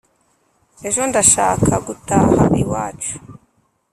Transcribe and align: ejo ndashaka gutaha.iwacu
ejo 0.87 1.01
ndashaka 1.09 1.73
gutaha.iwacu 1.85 3.13